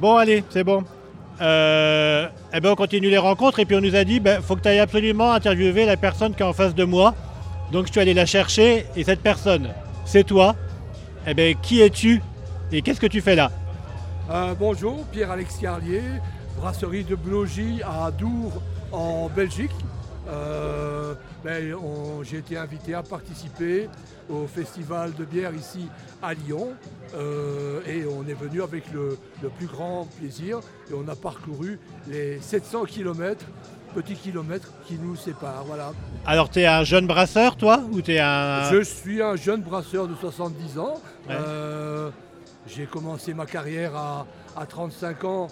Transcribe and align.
Bon, 0.00 0.16
allez, 0.16 0.44
c'est 0.50 0.64
bon. 0.64 0.84
Euh, 1.40 2.28
eh 2.52 2.60
ben, 2.60 2.70
on 2.70 2.74
continue 2.74 3.08
les 3.08 3.18
rencontres 3.18 3.60
et 3.60 3.64
puis 3.64 3.76
on 3.76 3.80
nous 3.80 3.94
a 3.94 4.04
dit 4.04 4.20
ben, 4.20 4.40
faut 4.40 4.56
que 4.56 4.60
tu 4.60 4.68
ailles 4.68 4.78
absolument 4.78 5.32
interviewer 5.32 5.84
la 5.84 5.96
personne 5.96 6.34
qui 6.34 6.42
est 6.42 6.46
en 6.46 6.52
face 6.52 6.74
de 6.74 6.84
moi. 6.84 7.14
Donc 7.72 7.86
je 7.86 7.92
suis 7.92 8.00
allé 8.00 8.14
la 8.14 8.26
chercher 8.26 8.86
et 8.94 9.04
cette 9.04 9.20
personne, 9.20 9.68
c'est 10.04 10.24
toi. 10.24 10.54
Eh 11.26 11.34
ben, 11.34 11.54
qui 11.60 11.80
es-tu 11.80 12.22
et 12.72 12.82
qu'est-ce 12.82 13.00
que 13.00 13.06
tu 13.06 13.20
fais 13.20 13.36
là? 13.36 13.50
Euh, 14.30 14.54
bonjour, 14.58 15.04
Pierre-Alex 15.12 15.56
Carlier, 15.56 16.02
brasserie 16.58 17.04
de 17.04 17.14
Blogy 17.14 17.80
à 17.84 18.10
Dour 18.10 18.60
en 18.92 19.28
Belgique. 19.28 19.72
Euh, 20.28 21.14
ben, 21.44 21.76
J'ai 22.22 22.38
été 22.38 22.56
invité 22.56 22.94
à 22.94 23.02
participer 23.02 23.88
au 24.28 24.46
festival 24.46 25.14
de 25.14 25.24
bière 25.24 25.54
ici 25.54 25.88
à 26.22 26.34
Lyon 26.34 26.72
Euh, 27.14 27.80
et 27.86 28.04
on 28.04 28.26
est 28.28 28.34
venu 28.34 28.60
avec 28.62 28.82
le, 28.92 29.16
le 29.40 29.48
plus 29.48 29.66
grand 29.68 30.08
plaisir 30.18 30.58
et 30.90 30.94
on 30.94 31.06
a 31.08 31.14
parcouru 31.14 31.78
les 32.08 32.40
700 32.40 32.84
km, 32.86 33.44
petits 33.94 34.16
kilomètres 34.16 34.72
qui 34.86 34.94
nous 34.98 35.14
séparent. 35.14 35.64
Voilà. 35.66 35.92
Alors 36.26 36.50
tu 36.50 36.58
es 36.60 36.66
un 36.66 36.82
jeune 36.82 37.06
brasseur 37.06 37.54
toi 37.56 37.80
ou 37.92 38.00
es 38.00 38.18
un... 38.18 38.70
Je 38.72 38.82
suis 38.82 39.22
un 39.22 39.36
jeune 39.36 39.62
brasseur 39.62 40.08
de 40.08 40.14
70 40.16 40.78
ans. 40.80 41.00
Ouais. 41.28 41.36
Euh, 41.38 42.10
J'ai 42.66 42.86
commencé 42.86 43.32
ma 43.32 43.46
carrière 43.46 43.94
à, 43.94 44.26
à 44.56 44.66
35 44.66 45.24
ans 45.24 45.46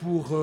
pour 0.00 0.36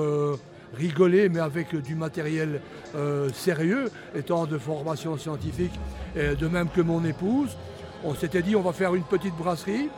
rigoler, 0.73 1.29
mais 1.29 1.39
avec 1.39 1.75
du 1.75 1.95
matériel 1.95 2.61
euh, 2.95 3.29
sérieux, 3.33 3.89
étant 4.15 4.45
de 4.45 4.57
formation 4.57 5.17
scientifique, 5.17 5.73
de 6.15 6.47
même 6.47 6.69
que 6.69 6.81
mon 6.81 7.03
épouse. 7.05 7.55
On 8.03 8.15
s'était 8.15 8.41
dit 8.41 8.55
on 8.55 8.61
va 8.61 8.73
faire 8.73 8.95
une 8.95 9.03
petite 9.03 9.35
brasserie 9.35 9.89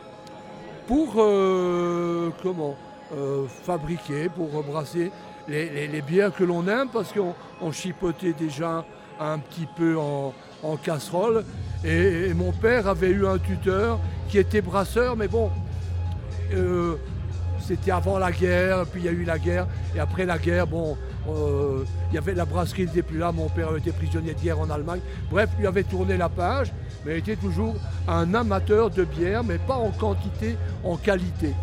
pour 0.88 1.13
euh, 1.17 2.30
comment 2.44 2.75
euh, 3.16 3.45
fabriquer, 3.63 4.27
pour 4.30 4.63
brasser 4.63 5.11
les, 5.47 5.70
les- 5.70 5.88
les 5.88 6.02
bières 6.02 6.33
que 6.33 6.44
l'on 6.44 6.67
aime, 6.67 6.89
parce 6.92 7.11
qu'on 7.14 7.33
on 7.61 7.72
chipotait 7.72 8.33
déjà 8.33 8.83
un 9.19 9.38
petit 9.39 9.67
peu 9.77 9.97
en, 9.97 10.33
casserole. 10.83 11.44
Et, 11.83 12.33
mon 12.33 12.52
père 12.52 12.88
avait 12.88 13.09
eu 13.09 13.25
un 13.25 13.38
tuteur 13.38 13.99
qui 14.30 14.38
était 14.38 14.61
brasseur, 14.61 15.16
mais 15.16 15.27
bon, 15.27 15.49
c'était 17.62 17.92
avant 17.92 18.17
la 18.20 18.31
guerre, 18.31 18.86
puis 18.92 19.02
il 19.02 19.06
y 19.06 19.09
a 19.09 19.12
eu 19.12 19.23
la 19.23 19.38
guerre, 19.40 19.67
et 19.95 20.00
après 20.00 20.26
la 20.26 20.38
guerre, 20.38 20.67
bon, 20.67 20.98
euh, 21.30 21.84
il 22.12 22.16
y 22.16 22.17
avait 22.17 22.34
la 22.34 22.45
brasserie 22.45 22.86
n'était 22.86 23.02
plus 23.04 23.17
là, 23.20 23.31
mon 23.31 23.48
père 23.50 23.70
avait 23.70 23.80
été 23.80 23.92
prisonnier 23.92 24.34
de 24.34 24.40
guerre 24.40 24.59
en 24.59 24.70
Allemagne. 24.70 25.00
Bref, 25.30 25.50
lui 25.59 25.67
avait 25.67 25.84
tourné 25.84 26.17
la 26.17 26.30
page, 26.30 26.72
mais 27.06 27.14
il 27.14 27.17
était 27.20 27.36
toujours 27.36 27.76
un 28.08 28.34
amateur 28.34 28.89
de 28.89 29.04
bière, 29.04 29.44
mais 29.44 29.58
pas 29.58 29.76
en 29.76 29.92
quantité, 29.92 30.58
en 30.84 30.98
qualité. 30.98 31.54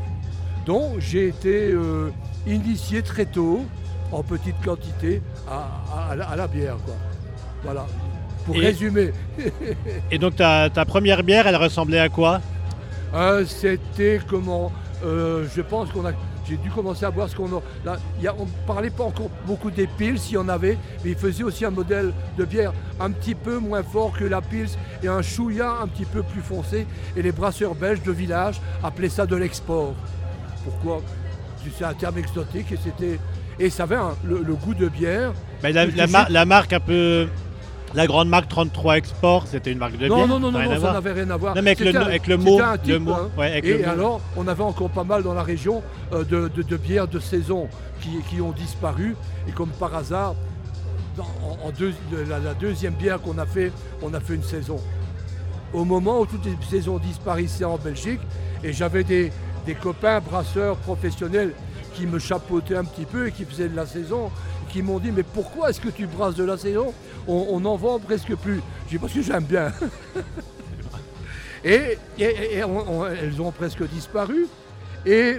Donc 0.67 0.99
j'ai 1.01 1.29
été 1.29 1.73
euh, 1.73 2.11
initié 2.47 3.03
très 3.03 3.27
tôt, 3.27 3.65
en 4.13 4.23
petite 4.23 4.57
quantité, 4.65 5.21
à, 5.51 5.69
à- 5.95 6.13
à 6.13 6.17
la- 6.17 6.29
à 6.29 6.37
la 6.37 6.47
bière. 6.47 6.77
Quoi. 6.85 6.95
Voilà. 7.65 7.87
Pour 8.47 8.57
Et- 8.57 8.61
résumer, 8.61 9.13
Et 10.11 10.19
donc 10.19 10.37
ta, 10.37 10.71
ta 10.71 10.85
première 10.87 11.23
bière, 11.23 11.47
elle 11.47 11.57
ressemblait 11.57 11.99
à 12.01 12.09
quoi? 12.09 12.41
Euh, 13.15 13.45
c'était 13.47 14.21
comment? 14.27 14.71
Euh, 15.05 15.45
Je 15.55 15.63
pense 15.63 15.91
qu'on 15.91 16.05
a. 16.07 16.13
J'ai 16.49 16.57
dû 16.57 16.71
commencer 16.71 17.05
à 17.05 17.11
boire 17.11 17.29
ce 17.29 17.37
qu'on 17.37 17.47
a. 17.59 17.61
Là, 17.85 17.97
il 18.19 18.25
y 18.25 18.27
a- 18.27 18.35
on 18.39 18.45
ne 18.47 18.51
parlait 18.67 18.89
pas 18.91 19.05
encore 19.05 19.29
beaucoup 19.47 19.71
des 19.71 19.87
pils, 19.87 20.19
s'il 20.19 20.35
y 20.35 20.39
en 20.39 20.49
avait, 20.49 20.79
mais 21.05 21.11
il 21.11 21.17
faisait 21.17 21.43
aussi 21.45 21.65
un 21.67 21.71
modèle 21.71 22.13
de 22.39 22.45
bière 22.45 22.73
un 22.99 23.11
petit 23.11 23.35
peu 23.35 23.59
moins 23.59 23.83
fort 23.83 24.13
que 24.19 24.25
la 24.25 24.41
pils 24.41 24.69
et 25.03 25.09
un 25.09 25.21
chouïa 25.23 25.75
un 25.83 25.87
petit 25.89 26.07
peu 26.07 26.23
plus 26.23 26.41
foncé. 26.41 26.87
Et 27.17 27.23
les 27.23 27.33
brasseurs 27.33 27.75
belges 27.75 28.03
de 28.03 28.13
village 28.13 28.61
appelaient 28.83 29.11
ça 29.11 29.27
de 29.27 29.37
l'export. 29.37 29.95
Pourquoi? 30.65 31.03
C'est 31.77 31.85
un 31.85 31.93
terme 31.95 32.17
exotique 32.19 32.73
et 32.73 32.79
c'était. 32.83 33.19
Et 33.61 33.69
ça 33.71 33.83
avait 33.83 33.97
le, 34.25 34.43
le 34.43 34.55
goût 34.55 34.73
de 34.75 34.89
bière. 34.89 35.33
La, 35.63 35.85
la 35.97 36.07
mar- 36.13 36.31
la 36.31 36.45
marque 36.47 36.73
un 36.73 36.81
peu... 36.81 37.29
La 37.95 38.07
grande 38.07 38.29
marque 38.29 38.49
33 38.49 38.99
Export, 38.99 39.47
c'était 39.47 39.73
une 39.73 39.79
marque 39.79 39.93
de 39.93 39.99
bière 39.99 40.11
Non, 40.11 40.27
non, 40.27 40.39
non, 40.39 40.53
non, 40.53 40.81
ça 40.81 40.93
n'avait 40.93 41.13
rien 41.13 41.31
à 41.31 41.37
voir. 41.37 41.55
Non, 41.55 41.63
mais 41.63 41.71
avec 41.71 41.81
le, 41.81 41.87
C'était 41.87 41.99
un- 41.99 42.03
avec 42.03 42.27
le 42.27 42.39
c'était 42.39 42.51
mot, 42.51 42.61
un 42.61 42.73
le 42.73 42.79
type, 42.79 42.99
mot, 43.01 43.13
hein. 43.13 43.31
ouais, 43.39 43.51
avec 43.53 43.65
Et 43.65 43.79
le 43.79 43.85
mot. 43.85 43.91
alors, 43.91 44.21
on 44.37 44.47
avait 44.47 44.63
encore 44.63 44.91
pas 44.91 45.05
mal 45.05 45.23
dans 45.23 45.33
la 45.35 45.43
région 45.43 45.83
euh, 46.13 46.23
de, 46.25 46.49
de- 46.55 46.63
de 46.63 46.77
bières 46.77 47.09
de 47.09 47.19
saison 47.19 47.69
qui, 48.01 48.11
qui 48.29 48.41
ont 48.43 48.53
disparu. 48.53 49.17
Et 49.49 49.53
comme 49.53 49.71
par 49.71 49.95
hasard, 49.95 50.35
dans- 51.17 51.23
en, 51.25 51.69
en 51.69 51.71
deux- 51.71 51.95
de- 52.13 52.29
la, 52.29 52.39
la 52.39 52.55
deuxième 52.55 52.95
bière 52.95 53.21
qu'on 53.23 53.39
a 53.39 53.47
fait, 53.47 53.73
on 54.03 54.13
a 54.13 54.21
fait 54.21 54.35
une 54.35 54.43
saison. 54.45 54.79
Au 55.73 55.85
moment 55.85 56.21
où 56.21 56.27
toutes 56.27 56.45
les 56.45 56.57
saisons 56.69 56.99
disparaissaient 56.99 57.65
en 57.65 57.79
Belgique, 57.79 58.21
et 58.63 58.73
j'avais 58.73 59.05
des, 59.05 59.33
des 59.67 59.75
copains 59.75 60.21
brasseurs 60.21 60.77
professionnels 60.77 61.53
qui 61.95 62.07
me 62.07 62.19
chapeautaient 62.19 62.77
un 62.77 62.85
petit 62.85 63.05
peu 63.07 63.29
et 63.29 63.33
qui 63.33 63.45
faisaient 63.45 63.69
de 63.69 63.77
la 63.77 63.87
saison, 63.87 64.31
qui 64.69 64.83
m'ont 64.83 64.99
dit 64.99 65.11
mais 65.11 65.23
pourquoi 65.23 65.71
est-ce 65.71 65.81
que 65.81 65.89
tu 65.89 66.07
brasses 66.07 66.35
de 66.37 66.45
la 66.45 66.57
saison? 66.59 66.93
On, 67.27 67.47
on 67.51 67.65
en 67.65 67.77
vend 67.77 67.99
presque 67.99 68.35
plus. 68.37 68.61
J'ai 68.87 68.97
dit 68.97 68.99
parce 68.99 69.13
que 69.13 69.23
j'aime 69.23 69.45
bien. 69.45 69.73
Et, 71.65 71.99
et- 72.19 72.59
et 72.59 72.65
on- 72.65 73.01
on- 73.01 73.07
elles 73.07 73.43
ont 73.43 73.51
presque 73.51 73.83
disparu. 73.89 74.47
Et 75.05 75.39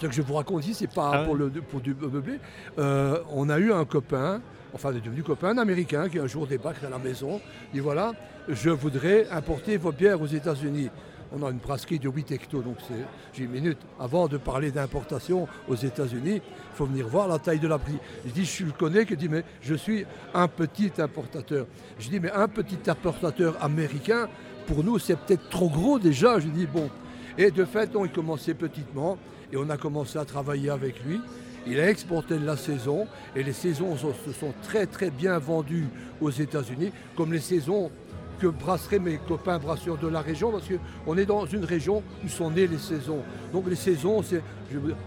ce 0.00 0.06
que 0.06 0.12
je 0.12 0.22
vous 0.22 0.34
raconte 0.34 0.64
ici, 0.64 0.74
c'est 0.74 0.92
pas 0.92 1.10
Ah 1.12 1.20
ouais. 1.20 1.24
pour, 1.26 1.36
le, 1.36 1.48
pour 1.50 1.80
du 1.80 1.94
meublé. 1.94 2.40
Euh, 2.78 3.20
on 3.30 3.48
a 3.48 3.58
eu 3.58 3.72
un 3.72 3.84
copain, 3.84 4.40
enfin 4.74 4.90
est 4.92 5.00
devenu 5.00 5.22
copain, 5.22 5.50
un 5.50 5.58
Américain 5.58 6.08
qui 6.08 6.18
un 6.18 6.26
jour 6.26 6.46
débarque 6.48 6.82
à 6.82 6.90
la 6.90 6.98
maison. 6.98 7.40
Dit 7.72 7.78
voilà, 7.78 8.12
je 8.48 8.70
voudrais 8.70 9.28
importer 9.30 9.76
vos 9.76 9.92
bières 9.92 10.20
aux 10.20 10.26
États-Unis. 10.26 10.90
On 11.32 11.44
a 11.44 11.50
une 11.50 11.58
brasserie 11.58 11.98
de 11.98 12.08
8 12.08 12.30
hectos, 12.32 12.62
donc 12.62 12.76
c'est- 12.86 13.04
j'ai 13.32 13.44
une 13.44 13.50
minute. 13.50 13.78
Avant 13.98 14.28
de 14.28 14.36
parler 14.36 14.70
d'importation 14.70 15.48
aux 15.68 15.74
États-Unis, 15.74 16.36
il 16.36 16.74
faut 16.76 16.86
venir 16.86 17.08
voir 17.08 17.26
la 17.28 17.38
taille 17.38 17.58
de 17.58 17.68
la 17.68 17.78
prix. 17.78 17.98
Je 18.24 18.30
dis, 18.30 18.44
je 18.44 18.64
le 18.64 18.72
connais, 18.72 19.04
que 19.04 19.14
dit, 19.14 19.28
mais 19.28 19.42
je 19.60 19.74
suis 19.74 20.04
un 20.34 20.48
petit 20.48 20.92
importateur. 20.98 21.66
Je 21.98 22.08
dis, 22.08 22.20
mais 22.20 22.30
un 22.30 22.48
petit 22.48 22.78
importateur 22.88 23.56
américain, 23.62 24.28
pour 24.66 24.84
nous, 24.84 24.98
c'est 24.98 25.16
peut-être 25.18 25.48
trop 25.48 25.68
gros 25.68 25.98
déjà. 25.98 26.38
Je 26.38 26.48
dis, 26.48 26.66
bon. 26.66 26.90
Et 27.38 27.50
de 27.50 27.64
fait, 27.64 27.94
on 27.96 28.04
a 28.04 28.08
commencé 28.08 28.54
petitement 28.54 29.18
et 29.52 29.56
on 29.56 29.68
a 29.68 29.76
commencé 29.76 30.18
à 30.18 30.24
travailler 30.24 30.70
avec 30.70 31.04
lui. 31.04 31.20
Il 31.68 31.80
a 31.80 31.90
exporté 31.90 32.38
de 32.38 32.46
la 32.46 32.56
saison 32.56 33.08
et 33.34 33.42
les 33.42 33.52
saisons 33.52 33.96
se 33.96 34.32
sont 34.32 34.54
très 34.62 34.86
très 34.86 35.10
bien 35.10 35.36
vendues 35.38 35.88
aux 36.20 36.30
États-Unis, 36.30 36.92
comme 37.16 37.32
les 37.32 37.40
saisons 37.40 37.90
que 38.38 38.46
brasseraient 38.46 38.98
mes 38.98 39.18
copains 39.18 39.58
brasseurs 39.58 39.98
de 39.98 40.08
la 40.08 40.20
région, 40.20 40.50
parce 40.50 40.64
qu'on 40.66 41.16
est 41.16 41.26
dans 41.26 41.46
une 41.46 41.64
région 41.64 42.02
où 42.24 42.28
sont 42.28 42.50
nées 42.50 42.66
les 42.66 42.78
saisons. 42.78 43.22
Donc 43.52 43.68
les 43.68 43.76
saisons, 43.76 44.22
c'est 44.22 44.42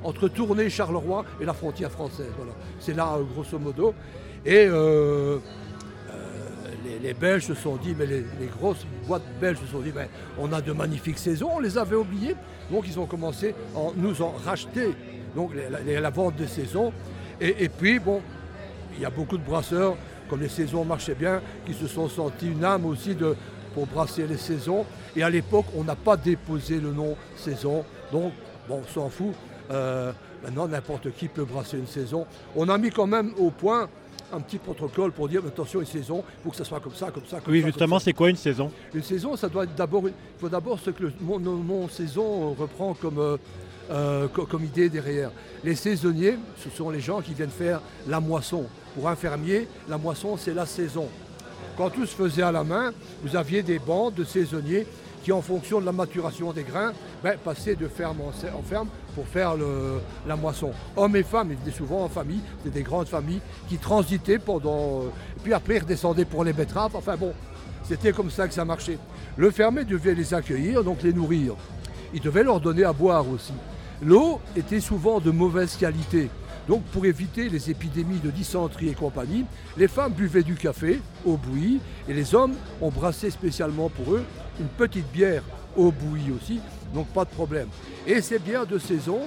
entre 0.04 0.28
Tournai, 0.28 0.70
Charleroi 0.70 1.26
et 1.42 1.46
la 1.46 1.54
frontière 1.54 1.92
française. 1.92 2.32
Voilà. 2.38 2.54
C'est 2.80 2.96
là, 2.96 3.16
euh, 3.16 3.24
grosso 3.24 3.60
modo. 3.60 3.94
Et 4.46 4.66
euh, 4.68 5.38
euh, 6.10 7.00
les, 7.02 7.14
Belges 7.14 7.46
se 7.48 7.54
sont 7.54 7.76
dit, 7.76 7.96
mais 7.98 8.06
les, 8.06 8.24
grosses 8.60 8.86
boîtes 9.08 9.24
belges 9.40 9.60
se 9.60 9.72
sont 9.72 9.80
dit, 9.80 9.92
mais 9.94 10.10
on 10.38 10.52
a 10.54 10.62
de 10.62 10.72
magnifiques 10.72 11.20
saisons, 11.20 11.50
on 11.56 11.60
les 11.60 11.78
avait 11.78 11.96
oubliées. 11.96 12.36
Donc 12.72 12.86
ils 12.88 13.00
ont 13.00 13.06
commencé 13.06 13.54
à 13.76 13.80
nous 13.96 14.22
en 14.22 14.34
racheter, 14.46 14.96
donc 15.36 15.52
la 15.86 16.10
vente 16.10 16.36
des 16.36 16.48
saisons. 16.48 16.94
Et, 17.42 17.64
et 17.66 17.70
puis, 17.70 18.00
bon, 18.00 18.22
il 18.96 19.04
y 19.04 19.06
a 19.06 19.10
beaucoup 19.10 19.38
de 19.38 19.44
brasseurs, 19.44 19.96
comme 20.30 20.42
les 20.42 20.50
saisons 20.50 20.86
marchaient 20.86 21.16
bien, 21.16 21.42
qui 21.66 21.74
se 21.74 21.88
sont 21.88 22.08
sentis 22.10 22.48
une 22.48 22.64
âme 22.64 22.86
aussi 22.86 23.16
de, 23.16 23.36
pour 23.74 23.86
brasser 23.88 24.28
les 24.28 24.38
saisons. 24.38 24.86
Et 25.16 25.24
à 25.24 25.30
l'époque, 25.30 25.66
on 25.76 25.84
n'a 25.84 25.96
pas 25.96 26.16
déposé 26.18 26.80
le 26.80 26.92
nom 26.92 27.16
saison. 27.36 27.84
Donc, 28.12 28.34
bon, 28.68 28.82
on 28.88 28.94
s'en 28.94 29.10
fout. 29.10 29.34
Euh, 29.72 30.12
maintenant, 30.44 30.68
n'importe 30.68 31.12
qui 31.14 31.28
peut 31.28 31.46
brasser 31.46 31.78
une 31.78 31.88
saison. 31.88 32.26
On 32.56 32.68
a 32.70 32.78
mis 32.78 32.90
quand 32.90 33.08
même 33.08 33.34
au 33.38 33.52
point 33.52 33.88
un 34.32 34.40
petit 34.42 34.60
protocole 34.60 35.12
pour 35.12 35.28
dire 35.28 35.42
attention, 35.48 35.80
une 35.80 35.88
saison, 35.88 36.24
il 36.40 36.44
faut 36.44 36.50
que 36.52 36.56
ça 36.58 36.64
soit 36.64 36.80
comme 36.80 36.94
ça, 36.94 37.10
comme 37.10 37.26
ça, 37.26 37.40
comme 37.40 37.52
Oui, 37.52 37.62
ça. 37.62 37.68
justement, 37.68 37.98
c'est 38.00 38.14
quoi 38.14 38.30
une 38.30 38.36
saison? 38.36 38.72
Une 38.94 39.02
saison, 39.02 39.36
ça 39.36 39.50
doit 39.50 39.64
être 39.64 39.74
d'abord. 39.74 40.04
Il 40.08 40.14
faut 40.40 40.50
d'abord 40.50 40.80
ce 40.80 40.92
que 40.92 41.04
le 41.04 41.14
mon, 41.20 41.40
mon- 41.40 41.56
mon 41.56 41.90
saison 41.90 42.54
reprend 42.54 42.94
comme, 42.94 43.18
euh, 43.18 43.38
euh, 43.90 44.28
co- 44.28 44.46
comme 44.46 44.64
idée 44.66 44.90
derrière. 44.90 45.32
Les 45.64 45.76
saisonniers, 45.76 46.38
ce 46.64 46.70
sont 46.70 46.90
les 46.90 47.00
gens 47.00 47.22
qui 47.22 47.34
viennent 47.34 47.50
faire 47.50 47.82
la 48.08 48.20
moisson. 48.20 48.66
Pour 48.96 49.08
un 49.10 49.16
fermier, 49.16 49.68
la 49.88 49.98
moisson, 49.98 50.38
c'est 50.38 50.54
la 50.54 50.66
saison. 50.66 51.08
Quand 51.78 51.90
tout 51.90 52.06
se 52.06 52.16
faisait 52.16 52.42
à 52.44 52.52
la 52.52 52.64
main, 52.64 52.92
vous 53.24 53.36
aviez 53.36 53.62
des 53.64 53.80
bandes 53.80 54.16
de 54.16 54.24
saisonniers 54.24 54.86
qui, 55.24 55.32
en 55.32 55.42
fonction 55.42 55.80
de 55.82 55.86
la 55.86 55.92
maturation 55.92 56.52
des 56.54 56.64
grains, 56.64 56.94
ben, 57.24 57.38
passaient 57.44 57.76
de 57.76 57.88
ferme 57.88 58.18
en, 58.22 58.32
ferme 58.64 58.88
pour 59.16 59.28
faire 59.28 59.54
la 60.28 60.36
moisson. 60.36 60.72
Hommes 60.96 61.16
et 61.18 61.24
femmes, 61.24 61.52
ils 61.52 61.68
étaient 61.68 61.78
souvent 61.78 62.04
en 62.04 62.10
famille, 62.10 62.42
c'était 62.64 62.80
des 62.80 62.84
grandes 62.84 63.08
familles 63.08 63.42
qui 63.68 63.78
transitaient 63.78 64.40
pendant. 64.40 65.02
euh, 65.04 65.10
puis 65.44 65.54
après, 65.54 65.76
ils 65.76 65.82
redescendaient 65.82 66.26
pour 66.26 66.44
les 66.44 66.54
betteraves. 66.54 66.96
Enfin 66.96 67.18
bon, 67.18 67.34
c'était 67.88 68.12
comme 68.14 68.30
ça 68.32 68.48
que 68.48 68.54
ça 68.54 68.64
marchait. 68.66 68.98
Le 69.38 69.52
fermier 69.52 69.84
devait 69.84 70.16
les 70.16 70.34
accueillir, 70.34 70.84
donc 70.84 71.02
les 71.04 71.14
nourrir. 71.14 71.56
Il 72.14 72.22
devait 72.22 72.44
leur 72.44 72.60
donner 72.60 72.84
à 72.86 72.94
boire 72.94 73.28
aussi. 73.30 73.54
L'eau 74.02 74.40
était 74.56 74.80
souvent 74.80 75.20
de 75.20 75.32
mauvaise 75.32 75.76
qualité. 75.76 76.30
Donc 76.68 76.84
pour 76.86 77.06
éviter 77.06 77.50
les 77.50 77.72
épidémies 77.72 78.20
de 78.20 78.30
dysenterie 78.30 78.90
et 78.90 78.94
compagnie, 78.94 79.46
les 79.76 79.88
femmes 79.88 80.14
buvaient 80.14 80.44
du 80.44 80.56
café 80.56 81.02
au 81.26 81.36
bouilli 81.36 81.80
et 82.08 82.14
les 82.14 82.36
hommes 82.36 82.54
ont 82.80 82.92
brassé 82.92 83.32
spécialement 83.32 83.90
pour 83.90 84.14
eux 84.14 84.24
une 84.60 84.68
petite 84.68 85.12
bière 85.12 85.44
au 85.76 85.92
bouilli 85.92 86.32
aussi, 86.32 86.60
donc 86.94 87.08
pas 87.08 87.26
de 87.26 87.30
problème. 87.30 87.68
Et 88.06 88.22
ces 88.22 88.40
bières 88.40 88.68
de 88.68 88.78
saison, 88.78 89.22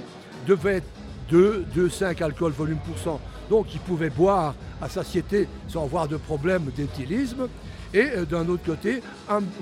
devait 0.46 0.76
être 0.76 0.88
2, 1.30 1.66
2,5 1.74 2.22
alcool 2.22 2.52
volume 2.52 2.78
pour 2.78 2.98
cent. 2.98 3.20
Donc 3.48 3.74
il 3.74 3.80
pouvait 3.80 4.10
boire 4.10 4.54
à 4.80 4.88
satiété 4.88 5.48
sans 5.68 5.84
avoir 5.84 6.08
de 6.08 6.16
problème 6.16 6.70
d'éthylisme. 6.76 7.48
Et 7.94 8.10
euh, 8.16 8.24
d'un 8.24 8.48
autre 8.48 8.64
côté, 8.64 9.02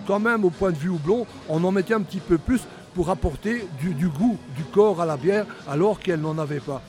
quand 0.07 0.21
même 0.21 0.45
au 0.45 0.51
point 0.51 0.71
de 0.71 0.77
vue 0.77 0.89
houblon, 0.89 1.27
on 1.49 1.63
en 1.65 1.73
mettait 1.73 1.95
un 1.95 2.03
petit 2.03 2.21
peu 2.21 2.39
plus 2.39 2.61
pour 2.95 3.11
apporter 3.11 3.65
du, 3.81 4.09
goût 4.09 4.39
du 4.57 4.65
corps 4.65 5.01
à 5.01 5.07
la 5.07 5.17
bière 5.17 5.47
alors 5.69 6.01
qu'elle 6.01 6.21
n'en 6.21 6.39
avait 6.39 6.61
pas. 6.61 6.83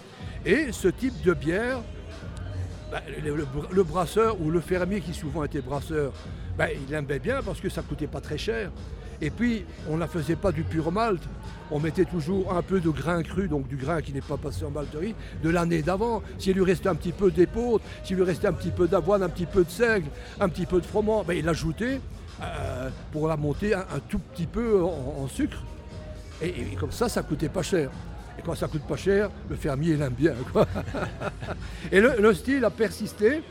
Et 0.46 0.72
ce 0.72 0.88
type 0.88 1.22
de 1.24 1.34
bière, 1.34 1.80
bah, 2.92 3.02
le, 3.24 3.84
brasseur 3.84 4.40
ou 4.42 4.50
le 4.50 4.60
fermier 4.60 5.02
qui 5.02 5.14
souvent 5.14 5.44
était 5.44 5.62
brasseur, 5.62 6.12
bah, 6.58 6.68
il 6.72 6.94
aimait 6.94 7.20
bien 7.20 7.42
parce 7.44 7.60
que 7.60 7.70
ça 7.70 7.82
ne 7.82 7.88
coûtait 7.88 8.08
pas 8.08 8.22
très 8.22 8.38
cher. 8.38 8.72
Et 9.22 9.30
puis, 9.30 9.66
on 9.88 9.96
ne 9.96 10.00
la 10.00 10.08
faisait 10.08 10.36
pas 10.36 10.52
du 10.52 10.64
pur 10.64 10.92
malt. 10.92 11.22
On 11.70 11.80
mettait 11.80 12.06
toujours 12.06 12.54
un 12.54 12.64
peu 12.64 12.80
de 12.80 12.90
grain 12.90 13.22
cru, 13.22 13.48
donc 13.48 13.68
du 13.68 13.78
grain 13.78 14.02
qui 14.02 14.12
n'est 14.14 14.20
pas 14.20 14.36
passé 14.36 14.66
en 14.66 14.72
malterie, 14.72 15.14
de 15.44 15.50
l'année 15.50 15.84
d'avant. 15.84 16.24
S'il 16.40 16.56
lui 16.56 16.64
restait 16.64 16.90
un 16.90 16.96
petit 16.96 17.12
peu 17.12 17.30
d'épeautre, 17.30 17.86
s'il 18.04 18.18
lui 18.18 18.24
restait 18.24 18.48
un 18.48 18.54
petit 18.54 18.72
peu 18.72 18.88
d'avoine, 18.88 19.22
un 19.22 19.30
petit 19.30 19.46
peu 19.46 19.64
de 19.64 19.70
seigle, 19.70 20.08
un 20.40 20.50
petit 20.50 20.66
peu 20.66 20.82
de 20.82 20.86
froment, 20.86 21.24
ben, 21.24 21.38
il 21.38 21.48
ajoutait 21.48 22.02
euh, 22.42 22.90
pour 23.12 23.28
la 23.28 23.38
monter 23.38 23.76
un, 23.76 23.86
tout 24.10 24.20
petit 24.20 24.48
peu 24.48 24.84
en, 24.84 25.28
sucre. 25.28 25.62
Et, 26.42 26.76
comme 26.80 26.92
ça, 26.92 27.10
ça 27.10 27.22
coûtait 27.22 27.50
pas 27.50 27.62
cher. 27.62 27.92
Et 28.38 28.42
quand 28.42 28.56
ça 28.56 28.68
coûte 28.68 28.84
pas 28.88 28.96
cher, 28.96 29.30
le 29.50 29.56
fermier 29.56 29.96
l'aime 29.96 30.14
bien. 30.14 30.34
et 31.92 32.00
le, 32.00 32.34
style 32.34 32.66
a 32.66 32.70
persisté, 32.70 33.42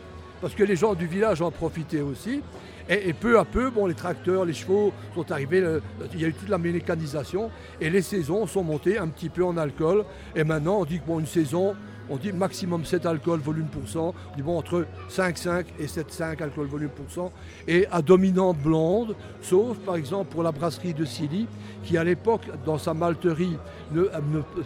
parce 0.41 0.55
que 0.55 0.65
les 0.65 0.77
gens 0.77 0.95
du 0.95 1.07
village 1.07 1.43
en 1.43 1.51
profitaient 1.51 2.01
aussi. 2.01 2.43
Et, 2.89 3.13
peu 3.13 3.39
à 3.39 3.45
peu, 3.45 3.71
bon, 3.71 3.87
les 3.87 3.95
tracteurs, 3.95 4.45
les 4.45 4.53
chevaux 4.53 4.93
sont 5.15 5.31
arrivés, 5.31 5.65
il 6.13 6.21
y 6.21 6.25
a 6.25 6.29
eu 6.29 6.35
toute 6.35 6.49
la 6.49 6.59
mécanisation 6.59 7.51
et 7.81 7.89
les 7.89 8.03
saisons 8.03 8.49
sont 8.49 8.65
montées 8.65 8.99
un 8.99 9.07
petit 9.07 9.29
peu 9.29 9.45
en 9.45 9.57
alcool. 9.57 10.05
Et 10.35 10.43
maintenant, 10.43 10.81
on 10.81 10.85
dit 10.85 10.99
que 10.99 11.07
bon, 11.07 11.21
une 11.21 11.27
saison, 11.27 11.77
on 12.11 12.17
dit 12.17 12.33
maximum 12.33 12.85
7 12.85 13.07
alcool 13.07 13.41
volume 13.41 13.67
pour 13.67 13.89
cent. 13.89 14.15
On 14.33 14.37
dit 14.37 14.43
bon, 14.43 14.59
entre 14.59 14.87
5,5 15.09 15.65
et 15.79 15.87
7,5 15.87 16.43
alcool 16.43 16.67
volume 16.67 16.91
pour 16.91 17.11
cent. 17.11 17.33
Et 17.69 17.87
à 17.91 18.03
dominante 18.03 18.59
blonde, 18.59 19.15
sauf 19.41 19.79
par 19.79 19.95
exemple 19.95 20.33
pour 20.33 20.43
la 20.43 20.53
brasserie 20.53 20.93
de 20.93 21.05
Silly, 21.05 21.47
qui 21.85 21.97
à 21.97 22.05
l'époque, 22.05 22.43
dans 22.67 22.79
sa 22.79 22.95
malterie, 22.95 23.57
ne, 23.93 24.05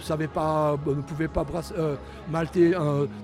savait 0.02 0.26
pas, 0.26 0.76
ne 0.86 1.02
pouvait 1.02 1.28
pas 1.28 1.46
euh, 1.78 1.96
malter 2.30 2.72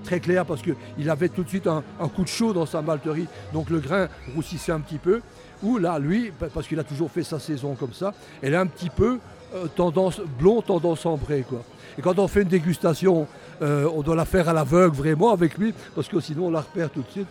très 0.03 0.19
clair 0.19 0.45
parce 0.45 0.61
qu'il 0.61 1.09
avait 1.09 1.29
tout 1.29 1.43
de 1.43 1.49
suite 1.49 1.67
un, 1.67 1.83
coup 2.15 2.23
de 2.23 2.27
chaud 2.27 2.53
dans 2.53 2.65
sa 2.65 2.81
malterie. 2.81 3.27
Donc 3.53 3.69
le 3.69 3.79
grain 3.79 4.07
roussissait 4.35 4.71
un 4.71 4.79
petit 4.79 4.99
peu. 4.99 5.21
Ou 5.63 5.77
là, 5.77 5.99
lui, 5.99 6.31
parce 6.53 6.67
qu'il 6.67 6.79
a 6.79 6.83
toujours 6.83 7.11
fait 7.11 7.23
sa 7.23 7.39
saison 7.39 7.75
comme 7.75 7.93
ça, 7.93 8.13
elle 8.41 8.53
est 8.53 8.57
un 8.57 8.65
petit 8.65 8.89
peu 8.89 9.19
euh, 9.53 9.67
tendance 9.67 10.21
blond, 10.39 10.61
tendance 10.61 11.05
ambrée. 11.05 11.43
Quoi. 11.47 11.61
Et 11.97 12.01
quand 12.01 12.17
on 12.19 12.27
fait 12.27 12.43
une 12.43 12.47
dégustation, 12.47 13.27
euh, 13.61 13.89
on 13.93 14.01
doit 14.01 14.15
la 14.15 14.23
faire 14.23 14.47
à 14.47 14.53
l'aveugle 14.53 14.95
vraiment 14.95 15.31
avec 15.31 15.57
lui, 15.57 15.73
parce 15.93 16.07
que 16.07 16.21
sinon 16.21 16.47
on 16.47 16.51
la 16.51 16.61
repère 16.61 16.89
tout 16.89 17.01
de 17.01 17.11
suite. 17.11 17.27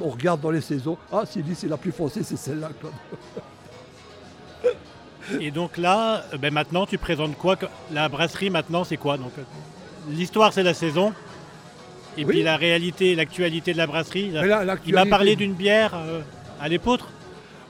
On 0.00 0.10
regarde 0.10 0.40
dans 0.40 0.52
les 0.52 0.60
saisons, 0.60 0.96
ah 1.12 1.24
dit 1.34 1.54
c'est 1.54 1.66
la 1.66 1.76
plus 1.76 1.90
foncée, 1.90 2.22
c'est 2.22 2.36
celle-là. 2.36 2.70
Et 5.40 5.50
donc 5.50 5.76
là, 5.76 6.22
euh, 6.32 6.38
ben 6.38 6.52
maintenant 6.52 6.86
tu 6.86 6.96
présentes 6.96 7.36
quoi 7.36 7.56
La 7.92 8.08
brasserie 8.08 8.50
maintenant 8.50 8.84
c'est 8.84 8.96
quoi? 8.96 9.16
Donc 9.16 9.32
L'histoire 10.10 10.52
c'est 10.52 10.62
la 10.62 10.74
saison. 10.74 11.12
Et 12.16 12.24
puis 12.24 12.44
la 12.44 12.56
réalité, 12.56 13.16
l'actualité 13.16 13.72
de 13.72 13.78
la 13.78 13.88
brasserie. 13.88 14.32
il 14.86 14.94
m'a 14.94 15.06
parlé 15.06 15.34
d'une 15.34 15.54
bière 15.54 15.92
à 16.60 16.68
l'épeautre. 16.68 17.08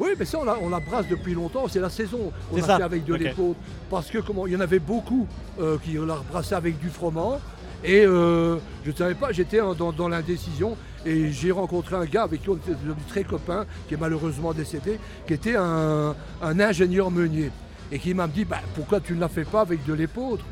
Oui, 0.00 0.10
mais 0.18 0.24
ça, 0.24 0.38
on 0.38 0.68
la, 0.68 0.80
brasse 0.80 1.08
depuis 1.08 1.34
longtemps. 1.34 1.66
C'est 1.68 1.80
la 1.80 1.90
saison 1.90 2.32
qu'on 2.50 2.62
a 2.62 2.76
fait 2.76 2.82
avec 2.82 3.04
de 3.04 3.14
l'épaule. 3.14 3.54
Parce 3.90 4.10
que 4.10 4.18
comment, 4.18 4.46
il 4.46 4.52
y 4.52 4.56
en 4.56 4.60
avait 4.60 4.78
beaucoup 4.78 5.26
euh, 5.60 5.78
qui 5.78 5.92
la 5.92 6.16
brassaient 6.30 6.54
avec 6.54 6.78
du 6.78 6.88
froment. 6.88 7.40
Et 7.84 8.04
euh, 8.04 8.56
je 8.84 8.90
ne 8.90 8.96
savais 8.96 9.14
pas, 9.14 9.30
j'étais 9.32 9.58
dans, 9.58 10.08
l'indécision. 10.08 10.76
Et 11.06 11.30
j'ai 11.30 11.52
rencontré 11.52 11.96
un 11.96 12.06
gars 12.06 12.22
avec 12.22 12.42
qui 12.42 12.48
on 12.48 12.56
était 12.56 12.72
très 13.08 13.24
copain, 13.24 13.66
qui 13.88 13.94
est 13.94 13.98
malheureusement 13.98 14.52
décédé, 14.52 14.98
qui 15.26 15.34
était 15.34 15.54
un, 15.56 16.14
ingénieur 16.42 17.10
meunier. 17.10 17.50
Et 17.92 17.98
qui 17.98 18.14
m'a 18.14 18.26
dit, 18.26 18.44
bah, 18.44 18.60
pourquoi 18.74 19.00
tu 19.00 19.12
ne 19.14 19.20
la 19.20 19.28
fais 19.28 19.44
pas 19.44 19.60
avec 19.60 19.84
de 19.84 19.92
l'épeautre? 19.92 20.44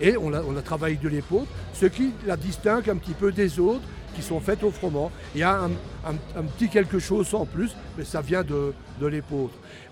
Et 0.00 0.16
on 0.16 0.34
a, 0.34 0.42
on 0.42 0.56
a 0.56 0.62
travaillé 0.62 0.96
avec 0.96 1.04
de 1.04 1.14
l'épaule, 1.14 1.44
ce 1.72 1.86
qui 1.86 2.10
la 2.26 2.36
distingue 2.36 2.90
un 2.90 2.96
petit 2.96 3.12
peu 3.12 3.30
des 3.30 3.60
autres 3.60 3.82
qui 4.14 4.22
sont 4.22 4.40
faites 4.40 4.62
au 4.62 4.70
froment. 4.70 5.10
Il 5.34 5.40
y 5.40 5.44
a 5.44 5.60
un, 5.62 6.42
petit 6.56 6.68
quelque 6.68 6.98
chose 6.98 7.34
en 7.34 7.46
plus, 7.46 7.74
mais 7.96 8.04
ça 8.04 8.20
vient 8.20 8.42
de, 8.42 8.72
de. 9.00 9.22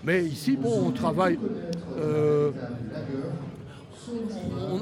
Mais 0.03 0.23
ici, 0.23 0.57
bon, 0.57 0.87
on 0.87 0.91
travaille. 0.91 1.37
Euh, 1.97 2.51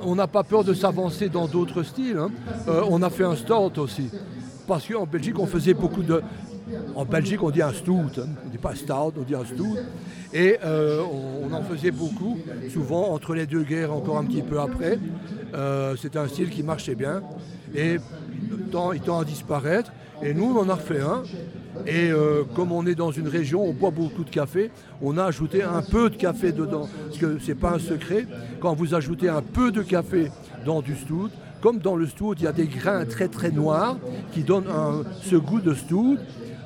on 0.03 0.15
n'a 0.15 0.27
pas 0.27 0.43
peur 0.43 0.63
de 0.63 0.73
s'avancer 0.73 1.29
dans 1.29 1.47
d'autres 1.47 1.83
styles. 1.83 2.17
Hein. 2.17 2.31
Euh, 2.67 2.83
on 2.89 3.01
a 3.01 3.09
fait 3.09 3.25
un 3.25 3.35
stout 3.35 3.79
aussi. 3.79 4.09
Parce 4.67 4.87
qu'en 4.87 5.05
Belgique, 5.05 5.37
on 5.39 5.47
faisait 5.47 5.73
beaucoup 5.73 6.03
de. 6.03 6.21
En 6.95 7.05
Belgique, 7.05 7.41
on 7.43 7.49
dit 7.49 7.61
un 7.61 7.73
stout. 7.73 8.11
Hein. 8.17 8.27
On 8.43 8.47
ne 8.47 8.51
dit 8.51 8.57
pas 8.57 8.75
stout, 8.75 9.13
on 9.17 9.23
dit 9.23 9.35
un 9.35 9.45
stout. 9.45 9.77
Et 10.33 10.57
euh, 10.63 11.01
on, 11.01 11.51
en 11.53 11.63
faisait 11.63 11.91
beaucoup, 11.91 12.37
souvent 12.71 13.09
entre 13.09 13.33
les 13.33 13.47
deux 13.47 13.63
guerres, 13.63 13.93
encore 13.93 14.17
un 14.17 14.25
petit 14.25 14.41
peu 14.41 14.59
après. 14.59 14.99
C'était 15.97 16.19
un 16.19 16.27
style 16.27 16.49
qui 16.49 16.63
marchait 16.63 16.95
bien. 16.95 17.21
Et 17.75 17.97
il 18.93 19.01
tend 19.01 19.19
à 19.19 19.25
disparaître. 19.25 19.91
Et 20.21 20.33
nous, 20.33 20.45
on 20.45 20.59
en 20.59 20.69
a 20.69 20.75
refait 20.75 21.01
un. 21.01 21.23
Et 21.85 22.11
euh, 22.11 22.43
comme 22.55 22.71
on 22.71 22.85
est 22.85 22.95
dans 22.95 23.11
une 23.11 23.27
région, 23.27 23.63
on 23.63 23.73
boit 23.73 23.91
beaucoup 23.91 24.23
de 24.23 24.29
café, 24.29 24.71
on 25.01 25.17
a 25.17 25.25
ajouté 25.25 25.63
un 25.63 25.81
peu 25.81 26.09
de 26.09 26.15
café 26.15 26.51
dedans. 26.51 26.89
Parce 27.05 27.17
que 27.17 27.39
ce 27.39 27.47
n'est 27.47 27.55
pas 27.55 27.75
un 27.75 27.79
secret, 27.79 28.25
quand 28.59 28.73
vous 28.73 28.95
ajoutez 28.95 29.29
un 29.29 29.41
peu 29.41 29.71
de 29.71 29.81
café 29.81 30.31
dans 30.65 30.81
du 30.81 30.95
stout, 30.95 31.29
comme 31.61 31.79
dans 31.79 31.95
le 31.95 32.07
stout, 32.07 32.35
il 32.37 32.43
y 32.43 32.47
a 32.47 32.51
des 32.51 32.67
grains 32.67 33.05
très 33.05 33.27
très 33.27 33.51
noirs 33.51 33.97
qui 34.33 34.43
donnent 34.43 34.67
ce 35.21 35.35
goût 35.35 35.61
de 35.61 35.73
stout 35.73 36.17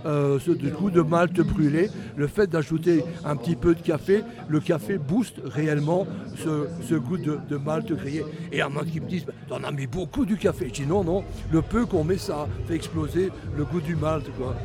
euh, 0.06 0.40
ce 0.40 0.52
goût 0.52 0.90
de 0.90 1.02
malt 1.02 1.40
brûlé, 1.42 1.90
le 2.16 2.28
fait 2.28 2.48
d'ajouter 2.48 3.04
un 3.26 3.36
petit 3.36 3.56
peu 3.56 3.76
de 3.76 3.82
café, 3.82 4.22
le 4.48 4.60
café 4.60 4.98
booste 4.98 5.36
réellement 5.46 6.06
ce, 6.36 6.96
goût 6.96 7.18
de, 7.18 7.58
malt 7.58 7.92
grillé. 7.92 8.24
Et 8.52 8.62
à 8.62 8.70
moins 8.70 8.84
qu'ils 8.84 9.02
me 9.02 9.08
disent, 9.08 9.26
t'en 9.48 9.64
as 9.64 9.72
mis 9.72 9.88
beaucoup 9.88 10.26
du 10.26 10.38
café. 10.38 10.68
Je 10.68 10.84
dis 10.84 10.88
non, 10.88 11.04
non, 11.04 11.24
le 11.52 11.62
peu 11.62 11.86
qu'on 11.86 12.04
met, 12.04 12.18
ça 12.18 12.48
fait 12.68 12.76
exploser 12.76 13.32
le 13.58 13.66
goût 13.66 13.82
du 13.82 13.96
malt. 13.96 14.26
Quoi. 14.38 14.56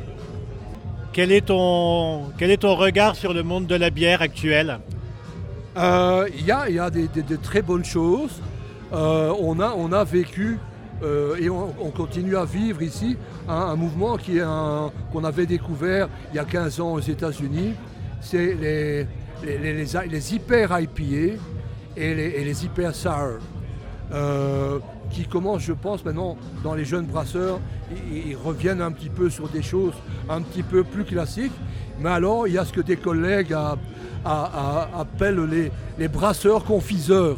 Quel 1.11 1.31
est, 1.31 1.47
ton, 1.47 2.25
quel 2.37 2.51
est 2.51 2.57
ton 2.57 2.75
regard 2.75 3.15
sur 3.15 3.33
le 3.33 3.43
monde 3.43 3.65
de 3.65 3.75
la 3.75 3.89
bière 3.89 4.21
actuelle? 4.21 4.79
Euh, 5.77 6.27
Il 6.37 6.45
y, 6.45 6.51
a, 6.51 6.69
y 6.69 6.79
a 6.79 6.89
des, 6.89 7.07
très 7.41 7.61
bonnes 7.61 7.85
choses. 7.85 8.41
Euh, 8.93 9.33
on, 9.39 9.59
a, 9.59 9.73
on 9.75 9.91
a 9.91 10.03
vécu 10.03 10.59
euh, 11.03 11.35
et 11.37 11.49
on, 11.49 11.91
continue 11.91 12.35
à 12.35 12.45
vivre 12.45 12.81
ici 12.81 13.17
un, 13.47 13.75
mouvement 13.75 14.17
qui 14.17 14.39
qu'on 15.11 15.23
avait 15.23 15.45
découvert 15.45 16.09
il 16.31 16.35
y 16.35 16.39
a 16.39 16.45
15 16.45 16.81
ans 16.81 16.93
aux 16.93 16.99
États-Unis. 16.99 17.73
C'est 18.21 18.53
les, 18.55 19.07
les, 19.43 20.35
hyper 20.35 20.77
IPA 20.79 21.37
et 21.95 22.15
les, 22.15 22.65
hyper 22.65 22.93
sour. 22.95 23.39
Euh, 24.11 24.79
qui 25.11 25.25
commencent, 25.25 25.63
je 25.63 25.73
pense, 25.73 26.03
maintenant 26.03 26.37
dans 26.63 26.73
les 26.73 26.85
jeunes 26.85 27.05
brasseurs, 27.05 27.59
ils, 28.11 28.35
reviennent 28.35 28.81
un 28.81 28.91
petit 28.91 29.09
peu 29.09 29.29
sur 29.29 29.49
des 29.49 29.61
choses 29.61 29.93
un 30.29 30.41
petit 30.41 30.63
peu 30.63 30.83
plus 30.83 31.03
classiques. 31.03 31.53
Mais 31.99 32.09
alors, 32.09 32.47
il 32.47 32.53
y 32.53 32.57
a 32.57 32.65
ce 32.65 32.73
que 32.73 32.81
des 32.81 32.97
collègues 32.97 33.55
appellent 34.25 35.45
les, 35.45 35.71
les 35.97 36.07
brasseurs 36.07 36.63
confiseurs 36.63 37.37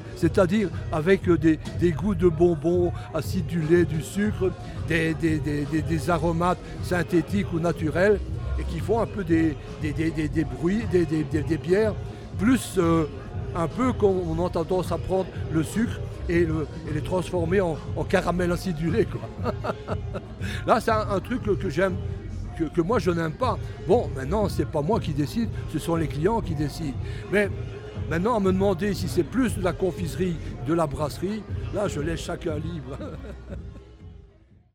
c'est-à-dire 0.16 0.68
avec 0.92 1.28
des, 1.30 1.58
goûts 1.92 2.14
de 2.14 2.28
bonbons, 2.28 2.92
acidulés, 3.14 3.84
du 3.84 4.02
sucre, 4.02 4.50
des, 4.88 6.10
aromates 6.10 6.58
synthétiques 6.82 7.52
ou 7.52 7.60
naturels, 7.60 8.18
et 8.58 8.64
qui 8.64 8.78
font 8.80 9.00
un 9.00 9.06
peu 9.06 9.24
des, 9.24 9.56
bruits, 10.58 10.82
des, 10.90 11.58
bières, 11.58 11.94
plus 12.38 12.74
euh, 12.78 13.04
un 13.54 13.68
peu 13.68 13.92
qu'on 13.92 14.44
a 14.44 14.50
tendance 14.50 14.92
à 14.92 14.98
prendre 14.98 15.26
le 15.52 15.62
sucre 15.62 15.98
et, 16.28 16.46
les 16.92 17.00
transformer 17.00 17.60
en, 17.60 17.76
caramel 18.08 18.52
acidulé. 18.52 19.06
Là, 20.66 20.80
c'est 20.80 20.90
un, 20.90 21.20
truc 21.20 21.42
que, 21.42 21.70
j'aime 21.70 21.96
que, 22.74 22.80
moi 22.80 22.98
je 22.98 23.10
n'aime 23.10 23.32
pas. 23.32 23.58
Bon, 23.86 24.10
maintenant, 24.14 24.48
c'est 24.48 24.66
pas 24.66 24.82
moi 24.82 25.00
qui 25.00 25.12
décide, 25.12 25.48
ce 25.72 25.78
sont 25.78 25.96
les 25.96 26.08
clients 26.08 26.40
qui 26.40 26.54
décident. 26.54 26.96
Maintenant, 28.08 28.36
à 28.36 28.40
me 28.40 28.52
demander 28.52 28.94
si 28.94 29.08
c'est 29.08 29.24
plus 29.24 29.56
de 29.56 29.64
la 29.64 29.72
confiserie, 29.72 30.36
de 30.66 30.74
la 30.74 30.86
brasserie, 30.86 31.42
là, 31.74 31.88
je 31.88 32.00
laisse 32.00 32.20
chacun 32.20 32.56
libre. 32.56 32.96